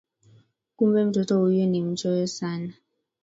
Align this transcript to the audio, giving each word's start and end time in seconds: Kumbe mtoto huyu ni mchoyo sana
Kumbe 0.75 1.05
mtoto 1.05 1.39
huyu 1.39 1.65
ni 1.65 1.81
mchoyo 1.81 2.27
sana 2.27 2.73